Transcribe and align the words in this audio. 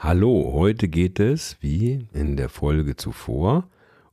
Hallo, 0.00 0.52
heute 0.52 0.86
geht 0.86 1.18
es, 1.18 1.56
wie 1.60 2.06
in 2.12 2.36
der 2.36 2.48
Folge 2.48 2.94
zuvor, 2.94 3.66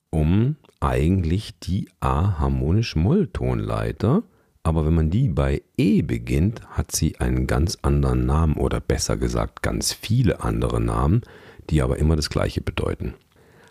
um 0.09 0.55
eigentlich 0.79 1.59
die 1.59 1.87
A-harmonisch-Moll-Tonleiter. 1.99 4.23
Aber 4.63 4.87
wenn 4.87 4.95
man 4.95 5.11
die 5.11 5.29
bei 5.29 5.61
E 5.77 6.01
beginnt, 6.01 6.67
hat 6.69 6.91
sie 6.91 7.19
einen 7.19 7.45
ganz 7.45 7.77
anderen 7.83 8.25
Namen 8.25 8.55
oder 8.55 8.79
besser 8.79 9.15
gesagt 9.15 9.61
ganz 9.61 9.93
viele 9.93 10.41
andere 10.41 10.81
Namen, 10.81 11.21
die 11.69 11.83
aber 11.83 11.99
immer 11.99 12.15
das 12.15 12.31
gleiche 12.31 12.61
bedeuten. 12.61 13.13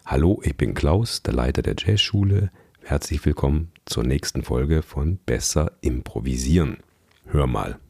Hallo, 0.07 0.41
ich 0.45 0.57
bin 0.57 0.75
Klaus, 0.75 1.25
der 1.25 1.35
Leiter 1.35 1.63
der 1.63 1.75
Jazzschule. 1.77 2.53
Herzlich 2.85 3.27
willkommen 3.27 3.73
zur 3.87 4.05
nächsten 4.05 4.45
Folge 4.45 4.83
von 4.83 5.19
Besser 5.27 5.73
improvisieren. 5.81 6.77
Hör 7.27 7.49
mal. 7.49 7.81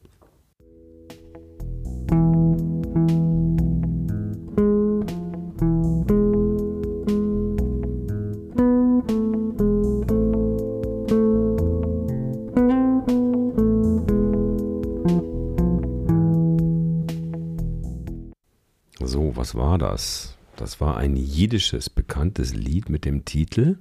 So, 18.99 19.35
was 19.35 19.55
war 19.55 19.77
das? 19.77 20.37
Das 20.55 20.79
war 20.79 20.95
ein 20.97 21.17
jiddisches 21.17 21.89
bekanntes 21.89 22.53
Lied 22.53 22.89
mit 22.89 23.03
dem 23.03 23.25
Titel 23.25 23.77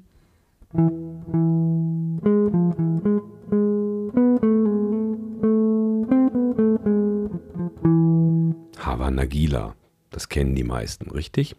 Hava 8.79 9.11
Nagila. 9.13 9.77
Das 10.11 10.29
kennen 10.29 10.57
die 10.57 10.65
meisten, 10.65 11.11
richtig? 11.11 11.55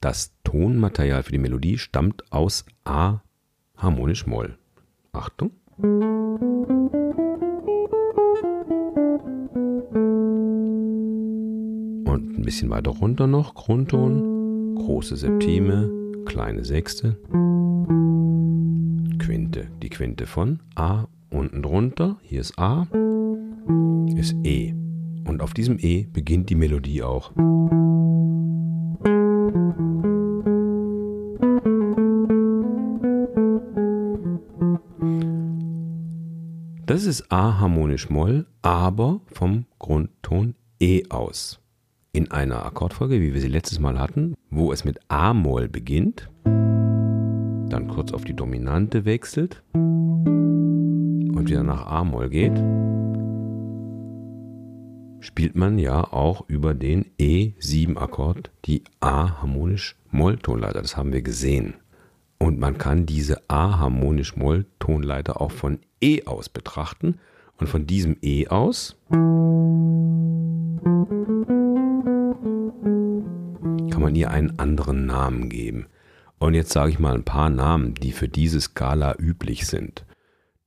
Das 0.00 0.32
Tonmaterial 0.42 1.22
für 1.22 1.32
die 1.32 1.38
Melodie 1.38 1.78
stammt 1.78 2.30
aus 2.32 2.64
A 2.84 3.20
harmonisch 3.76 4.26
Moll. 4.26 4.58
Achtung. 5.12 5.52
Bisschen 12.46 12.70
weiter 12.70 12.92
runter 12.92 13.26
noch, 13.26 13.54
Grundton, 13.54 14.76
große 14.76 15.16
Septime, 15.16 15.90
kleine 16.26 16.64
Sechste, 16.64 17.18
Quinte. 19.18 19.66
Die 19.82 19.88
Quinte 19.88 20.26
von 20.26 20.60
A 20.76 21.08
unten 21.28 21.60
drunter, 21.60 22.18
hier 22.22 22.40
ist 22.40 22.56
A, 22.56 22.86
ist 24.16 24.36
E. 24.44 24.74
Und 25.26 25.42
auf 25.42 25.54
diesem 25.54 25.78
E 25.80 26.06
beginnt 26.12 26.48
die 26.48 26.54
Melodie 26.54 27.02
auch. 27.02 27.32
Das 36.86 37.06
ist 37.06 37.32
A 37.32 37.58
harmonisch 37.58 38.08
Moll, 38.08 38.46
aber 38.62 39.20
vom 39.32 39.66
Grundton 39.80 40.54
E 40.78 41.02
aus. 41.10 41.60
In 42.16 42.30
einer 42.30 42.64
Akkordfolge, 42.64 43.20
wie 43.20 43.34
wir 43.34 43.42
sie 43.42 43.48
letztes 43.48 43.78
Mal 43.78 43.98
hatten, 43.98 44.36
wo 44.48 44.72
es 44.72 44.86
mit 44.86 45.00
A-Moll 45.08 45.68
beginnt, 45.68 46.30
dann 46.44 47.88
kurz 47.88 48.14
auf 48.14 48.24
die 48.24 48.32
Dominante 48.32 49.04
wechselt 49.04 49.62
und 49.74 51.44
wieder 51.44 51.62
nach 51.62 51.84
A-Moll 51.84 52.30
geht, 52.30 52.56
spielt 55.22 55.56
man 55.56 55.78
ja 55.78 56.10
auch 56.10 56.48
über 56.48 56.72
den 56.72 57.04
E7-Akkord 57.20 58.50
die 58.64 58.82
A-harmonisch-Moll-Tonleiter. 59.00 60.80
Das 60.80 60.96
haben 60.96 61.12
wir 61.12 61.20
gesehen. 61.20 61.74
Und 62.38 62.58
man 62.58 62.78
kann 62.78 63.04
diese 63.04 63.42
A-harmonisch-Moll-Tonleiter 63.50 65.38
auch 65.38 65.52
von 65.52 65.80
E 66.00 66.24
aus 66.24 66.48
betrachten. 66.48 67.18
Und 67.58 67.68
von 67.68 67.86
diesem 67.86 68.16
E 68.22 68.48
aus 68.48 68.96
kann 73.90 74.02
man 74.02 74.14
ihr 74.14 74.30
einen 74.30 74.58
anderen 74.58 75.06
Namen 75.06 75.48
geben. 75.48 75.86
Und 76.38 76.54
jetzt 76.54 76.72
sage 76.72 76.90
ich 76.90 76.98
mal 76.98 77.14
ein 77.14 77.24
paar 77.24 77.50
Namen, 77.50 77.94
die 77.94 78.12
für 78.12 78.28
diese 78.28 78.60
Skala 78.60 79.16
üblich 79.18 79.66
sind. 79.66 80.04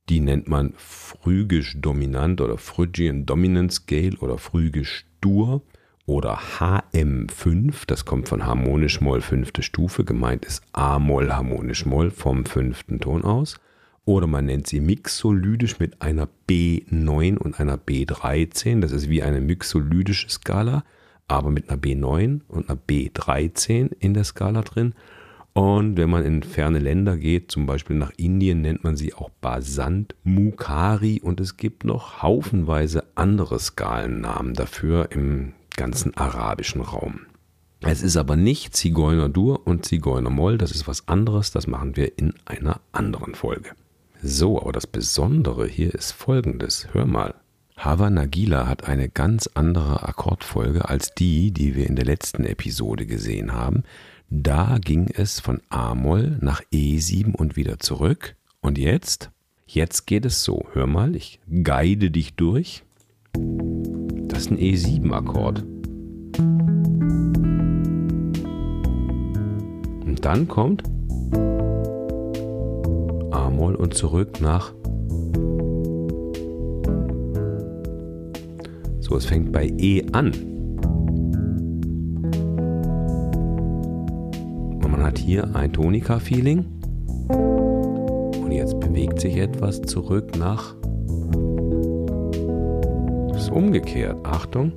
Die 0.08 0.20
nennt 0.20 0.48
man 0.48 0.74
phrygisch 0.76 1.76
dominant 1.80 2.40
oder 2.40 2.58
Phrygian 2.58 3.26
Dominant 3.26 3.72
Scale 3.72 4.16
oder 4.18 4.38
phrygisch 4.38 5.06
dur 5.20 5.62
oder 6.06 6.40
HM5, 6.58 7.86
das 7.86 8.04
kommt 8.04 8.28
von 8.28 8.44
harmonisch 8.44 9.00
Moll 9.00 9.20
fünfte 9.20 9.62
Stufe, 9.62 10.04
gemeint 10.04 10.44
ist 10.44 10.64
A-Moll 10.72 11.30
harmonisch 11.30 11.86
Moll 11.86 12.10
vom 12.10 12.44
fünften 12.44 12.98
Ton 12.98 13.22
aus. 13.22 13.60
Oder 14.04 14.26
man 14.26 14.46
nennt 14.46 14.66
sie 14.66 14.80
mixolydisch 14.80 15.78
mit 15.78 16.02
einer 16.02 16.28
B9 16.48 17.36
und 17.36 17.60
einer 17.60 17.76
B13, 17.76 18.80
das 18.80 18.90
ist 18.90 19.08
wie 19.08 19.22
eine 19.22 19.40
mixolydische 19.40 20.28
Skala, 20.28 20.82
aber 21.30 21.50
mit 21.50 21.70
einer 21.70 21.80
B9 21.80 22.40
und 22.48 22.68
einer 22.68 22.78
B13 22.78 23.90
in 24.00 24.14
der 24.14 24.24
Skala 24.24 24.62
drin. 24.62 24.94
Und 25.52 25.96
wenn 25.96 26.10
man 26.10 26.24
in 26.24 26.42
ferne 26.42 26.78
Länder 26.78 27.16
geht, 27.16 27.50
zum 27.50 27.66
Beispiel 27.66 27.96
nach 27.96 28.12
Indien, 28.16 28.62
nennt 28.62 28.84
man 28.84 28.96
sie 28.96 29.14
auch 29.14 29.30
Basant, 29.40 30.14
Mukari 30.24 31.20
und 31.22 31.40
es 31.40 31.56
gibt 31.56 31.84
noch 31.84 32.22
haufenweise 32.22 33.04
andere 33.14 33.58
Skalennamen 33.58 34.54
dafür 34.54 35.10
im 35.12 35.52
ganzen 35.76 36.16
arabischen 36.16 36.80
Raum. 36.80 37.20
Es 37.80 38.02
ist 38.02 38.16
aber 38.16 38.36
nicht 38.36 38.76
Zigeuner-Dur 38.76 39.66
und 39.66 39.86
Zigeuner-Moll, 39.86 40.58
das 40.58 40.70
ist 40.70 40.86
was 40.86 41.08
anderes, 41.08 41.50
das 41.50 41.66
machen 41.66 41.96
wir 41.96 42.18
in 42.18 42.34
einer 42.44 42.80
anderen 42.92 43.34
Folge. 43.34 43.70
So, 44.22 44.60
aber 44.60 44.72
das 44.72 44.86
Besondere 44.86 45.66
hier 45.66 45.94
ist 45.94 46.12
folgendes, 46.12 46.88
hör 46.92 47.06
mal. 47.06 47.34
Hava 47.82 48.10
Nagila 48.10 48.66
hat 48.66 48.84
eine 48.84 49.08
ganz 49.08 49.48
andere 49.54 50.06
Akkordfolge 50.06 50.90
als 50.90 51.14
die, 51.14 51.50
die 51.50 51.74
wir 51.74 51.86
in 51.86 51.96
der 51.96 52.04
letzten 52.04 52.44
Episode 52.44 53.06
gesehen 53.06 53.54
haben. 53.54 53.84
Da 54.28 54.76
ging 54.78 55.08
es 55.14 55.40
von 55.40 55.62
A-Moll 55.70 56.36
nach 56.42 56.60
E7 56.74 57.34
und 57.34 57.56
wieder 57.56 57.78
zurück. 57.78 58.36
Und 58.60 58.76
jetzt? 58.76 59.30
Jetzt 59.66 60.06
geht 60.06 60.26
es 60.26 60.44
so. 60.44 60.66
Hör 60.74 60.86
mal, 60.86 61.16
ich 61.16 61.40
guide 61.64 62.10
dich 62.10 62.34
durch. 62.34 62.82
Das 63.32 64.40
ist 64.40 64.50
ein 64.50 64.58
E7-Akkord. 64.58 65.62
Und 70.04 70.18
dann 70.20 70.48
kommt 70.48 70.82
A-Moll 73.30 73.74
und 73.74 73.94
zurück 73.94 74.42
nach. 74.42 74.74
So, 79.10 79.16
es 79.16 79.26
fängt 79.26 79.50
bei 79.50 79.66
E 79.76 80.04
an. 80.12 80.30
Und 84.72 84.88
man 84.88 85.02
hat 85.02 85.18
hier 85.18 85.52
ein 85.56 85.72
Tonika-Feeling. 85.72 86.64
Und 88.40 88.52
jetzt 88.52 88.78
bewegt 88.78 89.20
sich 89.20 89.36
etwas 89.36 89.82
zurück 89.82 90.38
nach. 90.38 90.76
Das 93.32 93.42
ist 93.42 93.50
umgekehrt. 93.50 94.16
Achtung. 94.22 94.70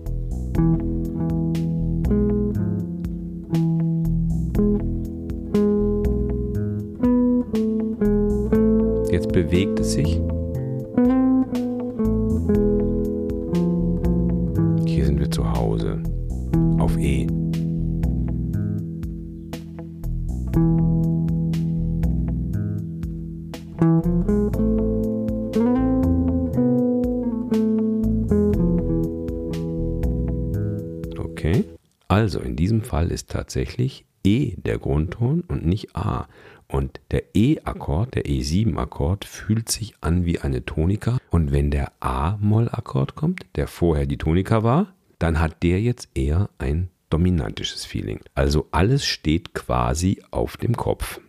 Jetzt 9.11 9.31
bewegt 9.31 9.79
es 9.79 9.93
sich. 9.93 10.19
Also 32.33 32.47
in 32.47 32.55
diesem 32.55 32.81
Fall 32.81 33.11
ist 33.11 33.29
tatsächlich 33.29 34.05
E 34.23 34.55
der 34.55 34.79
Grundton 34.79 35.41
und 35.41 35.67
nicht 35.67 35.95
A. 35.95 36.27
Und 36.67 36.99
der 37.11 37.35
E-Akkord, 37.35 38.15
der 38.15 38.25
E7-Akkord, 38.25 39.23
fühlt 39.23 39.69
sich 39.69 39.93
an 40.01 40.25
wie 40.25 40.39
eine 40.39 40.65
Tonika. 40.65 41.19
Und 41.29 41.51
wenn 41.51 41.69
der 41.69 41.91
A-Moll-Akkord 41.99 43.13
kommt, 43.13 43.45
der 43.55 43.67
vorher 43.67 44.07
die 44.07 44.17
Tonika 44.17 44.63
war, 44.63 44.95
dann 45.19 45.39
hat 45.39 45.61
der 45.61 45.79
jetzt 45.79 46.09
eher 46.15 46.49
ein 46.57 46.89
dominantisches 47.11 47.85
Feeling. 47.85 48.19
Also 48.33 48.67
alles 48.71 49.05
steht 49.05 49.53
quasi 49.53 50.23
auf 50.31 50.57
dem 50.57 50.75
Kopf. 50.75 51.19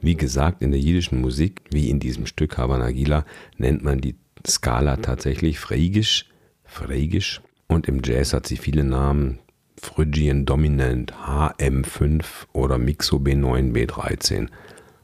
Wie 0.00 0.16
gesagt, 0.16 0.62
in 0.62 0.70
der 0.70 0.80
jiddischen 0.80 1.20
Musik, 1.20 1.60
wie 1.72 1.90
in 1.90 2.00
diesem 2.00 2.24
Stück 2.24 2.56
Havanagila, 2.56 3.26
nennt 3.58 3.84
man 3.84 4.00
die 4.00 4.14
Skala 4.46 4.96
tatsächlich 4.96 5.58
Phrygisch, 5.58 6.24
Phrygisch. 6.64 7.42
Und 7.66 7.86
im 7.86 8.00
Jazz 8.02 8.32
hat 8.32 8.46
sie 8.46 8.56
viele 8.56 8.84
Namen, 8.84 9.40
Phrygian 9.80 10.44
Dominant 10.44 11.12
HM5 11.12 12.24
oder 12.52 12.78
Mixo 12.78 13.16
B9 13.16 13.72
B13 13.72 14.48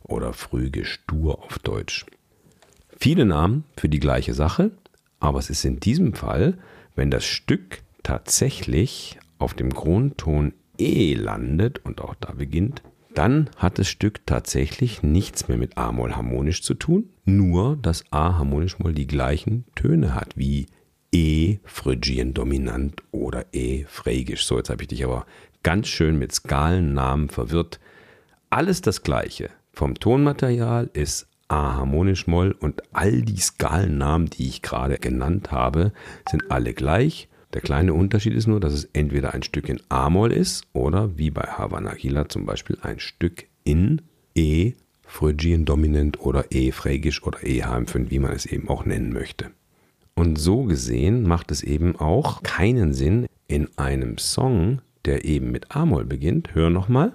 oder 0.02 0.32
Phrygisch 0.32 1.00
Dur 1.06 1.42
auf 1.42 1.58
Deutsch. 1.58 2.06
Viele 2.98 3.24
Namen 3.24 3.64
für 3.76 3.88
die 3.88 4.00
gleiche 4.00 4.34
Sache, 4.34 4.72
aber 5.20 5.38
es 5.38 5.50
ist 5.50 5.64
in 5.64 5.80
diesem 5.80 6.14
Fall, 6.14 6.58
wenn 6.94 7.10
das 7.10 7.24
Stück 7.24 7.82
tatsächlich 8.02 9.18
auf 9.38 9.54
dem 9.54 9.70
Grundton 9.70 10.52
E 10.78 11.14
landet 11.14 11.84
und 11.84 12.00
auch 12.00 12.14
da 12.14 12.32
beginnt, 12.32 12.82
dann 13.14 13.50
hat 13.56 13.78
das 13.78 13.88
Stück 13.88 14.26
tatsächlich 14.26 15.02
nichts 15.02 15.48
mehr 15.48 15.58
mit 15.58 15.76
A-Moll 15.76 16.12
harmonisch 16.12 16.62
zu 16.62 16.74
tun, 16.74 17.10
nur 17.24 17.76
dass 17.76 18.04
A 18.10 18.38
harmonisch 18.38 18.78
Moll 18.78 18.94
die 18.94 19.06
gleichen 19.06 19.64
Töne 19.74 20.14
hat 20.14 20.36
wie 20.36 20.66
E 21.12 21.58
Phrygian 21.64 22.34
dominant 22.34 23.02
oder 23.10 23.46
E 23.52 23.84
Phrygisch. 23.84 24.44
So, 24.44 24.56
jetzt 24.56 24.70
habe 24.70 24.82
ich 24.82 24.88
dich 24.88 25.04
aber 25.04 25.26
ganz 25.62 25.88
schön 25.88 26.18
mit 26.18 26.32
Skalennamen 26.32 27.28
verwirrt. 27.28 27.80
Alles 28.48 28.80
das 28.80 29.02
gleiche. 29.02 29.50
Vom 29.72 29.94
Tonmaterial 29.94 30.90
ist 30.92 31.26
A 31.48 31.74
harmonisch 31.74 32.26
Moll 32.28 32.52
und 32.52 32.82
all 32.92 33.22
die 33.22 33.40
Skalennamen, 33.40 34.30
die 34.30 34.46
ich 34.46 34.62
gerade 34.62 34.98
genannt 34.98 35.50
habe, 35.50 35.92
sind 36.28 36.50
alle 36.50 36.74
gleich. 36.74 37.28
Der 37.54 37.60
kleine 37.60 37.92
Unterschied 37.92 38.34
ist 38.34 38.46
nur, 38.46 38.60
dass 38.60 38.72
es 38.72 38.84
entweder 38.92 39.34
ein 39.34 39.42
Stück 39.42 39.68
in 39.68 39.80
A-Moll 39.88 40.30
ist 40.30 40.68
oder 40.72 41.18
wie 41.18 41.30
bei 41.30 41.42
Havana 41.42 41.94
Gila 41.94 42.28
zum 42.28 42.46
Beispiel 42.46 42.78
ein 42.82 43.00
Stück 43.00 43.46
in 43.64 44.02
E 44.36 44.74
Phrygian 45.02 45.64
dominant 45.64 46.20
oder 46.20 46.44
E 46.52 46.70
Phrygisch 46.70 47.24
oder 47.24 47.42
E 47.44 47.64
HM5, 47.64 48.10
wie 48.10 48.20
man 48.20 48.30
es 48.30 48.46
eben 48.46 48.68
auch 48.68 48.84
nennen 48.84 49.12
möchte. 49.12 49.50
Und 50.20 50.36
so 50.36 50.64
gesehen 50.64 51.22
macht 51.22 51.50
es 51.50 51.62
eben 51.62 51.96
auch 51.96 52.42
keinen 52.42 52.92
Sinn, 52.92 53.24
in 53.48 53.68
einem 53.78 54.18
Song, 54.18 54.82
der 55.06 55.24
eben 55.24 55.50
mit 55.50 55.74
A-Moll 55.74 56.04
beginnt, 56.04 56.54
hör 56.54 56.68
nochmal. 56.68 57.14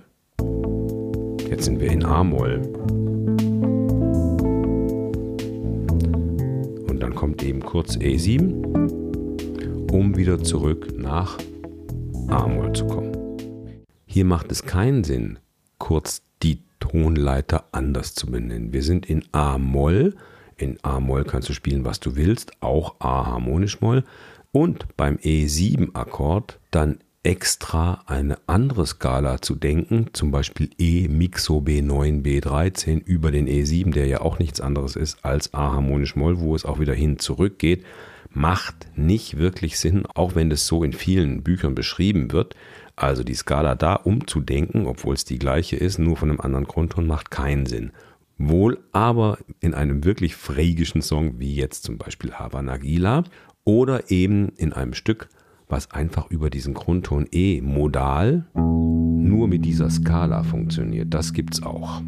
Jetzt 1.48 1.66
sind 1.66 1.80
wir 1.80 1.92
in 1.92 2.04
A-Moll. 2.04 2.63
Und 6.90 7.00
dann 7.00 7.13
kommt 7.13 7.44
eben 7.44 7.60
kurz 7.60 7.96
E7, 7.96 9.92
um 9.92 10.18
wieder 10.18 10.44
zurück 10.44 10.98
nach 10.98 11.38
A-Moll 12.30 12.74
zu 12.74 12.88
kommen. 12.88 13.12
Hier 14.07 14.25
macht 14.25 14.52
es 14.52 14.63
keinen 14.63 15.04
Sinn, 15.04 15.38
kurz 15.78 16.24
die 16.42 16.63
Tonleiter 16.80 17.66
anders 17.72 18.16
zu 18.16 18.25
benennen. 18.25 18.74
Wir 18.74 18.81
sind 18.81 19.06
in 19.06 19.24
A-Moll 19.31 20.16
in 20.57 20.78
A-Moll 20.84 21.24
kannst 21.24 21.50
du 21.50 21.54
spielen, 21.54 21.86
was 21.86 22.00
du 22.00 22.16
willst, 22.16 22.52
auch 22.62 22.96
A-Harmonisch-Moll. 23.00 24.04
Und 24.52 24.86
beim 24.96 25.18
E7-Akkord 25.18 26.60
dann 26.72 27.00
extra 27.25 28.04
eine 28.06 28.38
andere 28.46 28.86
Skala 28.86 29.42
zu 29.42 29.56
denken, 29.56 30.12
zum 30.13 30.30
Beispiel 30.30 30.69
E 30.78 31.07
Mixo 31.07 31.57
B9 31.57 32.22
B13 32.22 33.04
über 33.04 33.31
den 33.31 33.48
E7, 33.48 33.92
der 33.92 34.06
ja 34.06 34.22
auch 34.22 34.38
nichts 34.38 34.62
anderes 34.62 34.96
ist 34.96 35.25
als 35.25 35.54
A 35.56 35.74
harmonisch 35.74 36.16
Moll, 36.16 36.40
wo 36.40 36.56
es 36.56 36.66
auch 36.66 36.80
wieder 36.80 36.94
hin 36.94 37.18
zurückgeht, 37.18 37.84
macht 38.30 38.88
nicht 38.96 39.38
wirklich 39.40 39.80
Sinn, 39.80 40.06
auch 40.13 40.36
wenn 40.36 40.52
das 40.52 40.68
so 40.68 40.84
in 40.84 40.94
vielen 40.94 41.42
Büchern 41.42 41.74
beschrieben 41.74 42.31
wird. 42.31 42.56
Also 42.96 43.24
die 43.24 43.34
Skala 43.34 43.74
da 43.74 43.96
umzudenken, 43.96 44.86
obwohl 44.86 45.16
es 45.16 45.25
die 45.25 45.40
gleiche 45.40 45.78
ist, 45.78 45.98
nur 45.98 46.18
von 46.18 46.30
einem 46.30 46.42
anderen 46.42 46.68
Grundton, 46.68 47.07
macht 47.07 47.31
keinen 47.31 47.66
Sinn. 47.66 47.92
Wohl 48.38 48.80
aber 48.92 49.38
in 49.62 49.74
einem 49.74 50.04
wirklich 50.04 50.36
frägischen 50.36 51.02
Song, 51.02 51.40
wie 51.40 51.56
jetzt 51.56 51.84
zum 51.84 51.98
Beispiel 51.98 52.34
Havana 52.34 52.78
Gila, 52.78 53.24
oder 53.64 54.12
eben 54.12 54.50
in 54.58 54.74
einem 54.74 54.94
Stück, 54.94 55.30
was 55.68 55.92
einfach 55.92 56.30
über 56.30 56.50
diesen 56.50 56.74
Grundton 56.74 57.28
E 57.32 57.62
modal 57.62 58.46
nur 58.54 59.48
mit 59.48 59.66
dieser 59.66 59.90
Skala 59.90 60.44
funktioniert. 60.44 61.14
Das 61.14 61.34
gibt's 61.34 61.64
auch. 61.64 62.02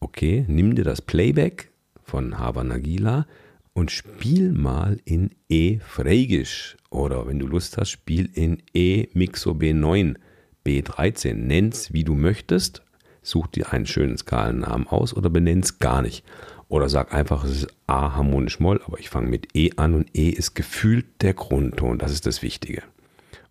Okay, 0.00 0.44
nimm 0.46 0.74
dir 0.76 0.84
das 0.84 1.02
Playback 1.02 1.72
von 2.02 2.38
Havana 2.38 2.78
Gila 2.78 3.26
und 3.74 3.90
spiel 3.90 4.52
mal 4.52 4.98
in 5.04 5.30
E 5.48 5.78
Frägisch 5.78 6.76
oder 6.90 7.26
wenn 7.26 7.38
du 7.38 7.46
Lust 7.46 7.78
hast, 7.78 7.90
spiel 7.90 8.28
in 8.34 8.62
E 8.74 9.06
Mixo 9.14 9.52
B9 9.52 10.16
B13. 10.66 11.34
Nenn's 11.34 11.92
wie 11.92 12.04
du 12.04 12.14
möchtest, 12.14 12.82
such 13.22 13.46
dir 13.48 13.72
einen 13.72 13.86
schönen 13.86 14.18
Skalennamen 14.18 14.86
aus 14.86 15.14
oder 15.14 15.30
benenn's 15.30 15.78
gar 15.78 16.02
nicht. 16.02 16.24
Oder 16.68 16.88
sag 16.88 17.12
einfach, 17.12 17.44
es 17.44 17.64
ist 17.64 17.68
A 17.86 18.14
harmonisch 18.14 18.58
Moll, 18.60 18.80
aber 18.86 18.98
ich 18.98 19.10
fange 19.10 19.28
mit 19.28 19.54
E 19.54 19.72
an 19.76 19.94
und 19.94 20.16
E 20.16 20.30
ist 20.30 20.54
gefühlt 20.54 21.06
der 21.20 21.34
Grundton, 21.34 21.98
das 21.98 22.12
ist 22.12 22.26
das 22.26 22.42
Wichtige. 22.42 22.82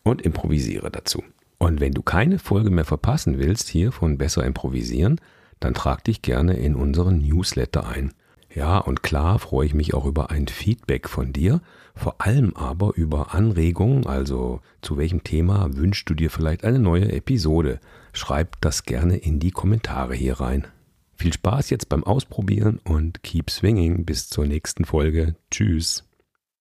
Und 0.04 0.24
improvisiere 0.24 0.90
dazu. 0.90 1.24
Und 1.60 1.80
wenn 1.80 1.94
du 1.94 2.02
keine 2.02 2.40
Folge 2.40 2.72
mehr 2.72 2.86
verpassen 2.86 3.38
willst 3.38 3.70
hier 3.70 3.92
von 3.92 4.18
Besser 4.18 4.44
improvisieren, 4.44 5.22
dann 5.60 5.76
trag 5.76 6.04
dich 6.04 6.24
gerne 6.24 6.58
in 6.58 6.76
unseren 6.76 7.20
Newsletter 7.20 7.88
ein. 7.88 8.12
Ja, 8.53 8.80
und 8.80 9.03
klar 9.03 9.39
freue 9.39 9.65
ich 9.65 9.74
mich 9.74 9.94
auch 9.94 10.06
über 10.06 10.30
ein 10.30 10.48
Feedback 10.48 11.07
von 11.07 11.31
dir, 11.31 11.62
vor 11.95 12.15
allem 12.19 12.56
aber 12.56 12.95
über 12.95 13.33
Anregungen, 13.33 14.06
also 14.06 14.62
zu 14.81 14.98
welchem 14.98 15.24
Thema 15.24 15.69
wünschst 15.75 16.09
du 16.09 16.13
dir 16.13 16.30
vielleicht 16.30 16.63
eine 16.63 16.80
neue 16.80 17.12
Episode. 17.12 17.80
Schreib 18.13 18.59
das 18.62 18.83
gerne 18.83 19.18
in 19.18 19.39
die 19.39 19.51
Kommentare 19.51 20.15
hier 20.15 20.39
rein. 20.39 20.68
Viel 21.15 21.33
Spaß 21.33 21.69
jetzt 21.69 21.88
beim 21.88 22.03
Ausprobieren 22.03 22.80
und 22.83 23.24
keep 23.24 23.50
swinging 23.50 24.06
bis 24.06 24.27
zur 24.27 24.45
nächsten 24.45 24.86
Folge. 24.86 25.36
Tschüss. 25.51 26.11